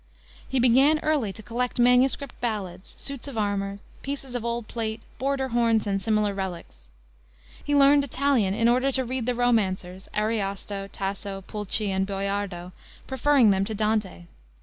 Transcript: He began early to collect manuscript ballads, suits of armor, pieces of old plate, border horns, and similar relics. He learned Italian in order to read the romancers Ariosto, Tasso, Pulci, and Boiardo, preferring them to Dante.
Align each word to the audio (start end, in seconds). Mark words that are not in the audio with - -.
He 0.49 0.59
began 0.59 0.97
early 1.03 1.31
to 1.31 1.43
collect 1.43 1.77
manuscript 1.77 2.33
ballads, 2.41 2.95
suits 2.97 3.27
of 3.27 3.37
armor, 3.37 3.77
pieces 4.01 4.33
of 4.33 4.43
old 4.43 4.67
plate, 4.67 5.03
border 5.19 5.49
horns, 5.49 5.85
and 5.85 6.01
similar 6.01 6.33
relics. 6.33 6.89
He 7.63 7.75
learned 7.75 8.03
Italian 8.03 8.55
in 8.55 8.67
order 8.67 8.91
to 8.93 9.05
read 9.05 9.27
the 9.27 9.35
romancers 9.35 10.09
Ariosto, 10.15 10.87
Tasso, 10.91 11.43
Pulci, 11.45 11.89
and 11.91 12.07
Boiardo, 12.07 12.71
preferring 13.05 13.51
them 13.51 13.63
to 13.63 13.75
Dante. 13.75 14.23